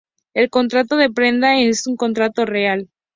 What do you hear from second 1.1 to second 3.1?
prenda es un contrato real.